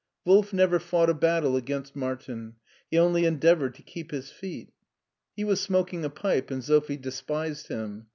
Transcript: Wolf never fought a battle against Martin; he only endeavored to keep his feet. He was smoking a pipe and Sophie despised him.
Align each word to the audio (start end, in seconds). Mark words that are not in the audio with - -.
Wolf 0.25 0.51
never 0.51 0.79
fought 0.79 1.11
a 1.11 1.13
battle 1.13 1.55
against 1.55 1.95
Martin; 1.95 2.55
he 2.89 2.97
only 2.97 3.23
endeavored 3.23 3.75
to 3.75 3.83
keep 3.83 4.09
his 4.09 4.31
feet. 4.31 4.73
He 5.35 5.43
was 5.43 5.61
smoking 5.61 6.03
a 6.03 6.09
pipe 6.09 6.49
and 6.49 6.63
Sophie 6.63 6.97
despised 6.97 7.67
him. 7.67 8.07